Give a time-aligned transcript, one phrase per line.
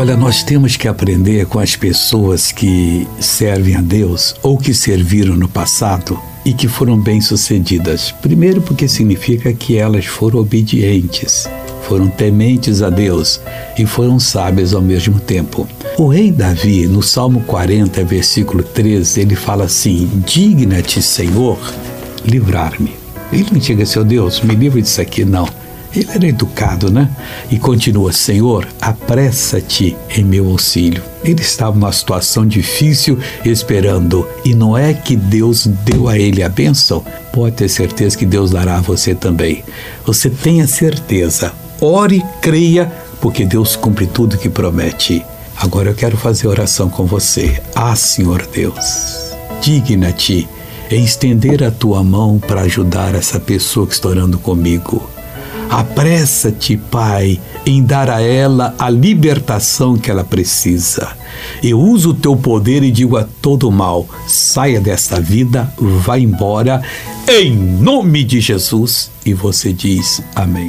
[0.00, 5.36] Olha, nós temos que aprender com as pessoas que servem a Deus ou que serviram
[5.36, 8.10] no passado e que foram bem-sucedidas.
[8.10, 11.46] Primeiro, porque significa que elas foram obedientes,
[11.86, 13.42] foram tementes a Deus
[13.78, 15.68] e foram sábias ao mesmo tempo.
[15.98, 21.58] O rei Davi, no Salmo 40, versículo 13, ele fala assim: Digna-te, Senhor,
[22.24, 22.94] livrar-me.
[23.30, 25.46] Ele não chega assim, oh Deus, me livre disso aqui, não.
[25.94, 27.08] Ele era educado, né?
[27.50, 31.02] E continua: Senhor, apressa-te em meu auxílio.
[31.24, 34.26] Ele estava numa situação difícil, esperando.
[34.44, 37.04] E não é que Deus deu a ele a bênção?
[37.32, 39.64] Pode ter certeza que Deus dará a você também.
[40.06, 41.52] Você tenha certeza.
[41.80, 45.24] Ore, creia, porque Deus cumpre tudo que promete.
[45.56, 47.60] Agora eu quero fazer oração com você.
[47.74, 50.48] Ah, Senhor Deus, digna-te
[50.90, 55.08] em estender a tua mão para ajudar essa pessoa que está orando comigo.
[55.70, 61.16] Apressa-te, Pai, em dar a ela a libertação que ela precisa.
[61.62, 66.82] Eu uso o teu poder e digo a todo mal: saia desta vida, vá embora,
[67.28, 69.10] em nome de Jesus.
[69.24, 70.68] E você diz amém.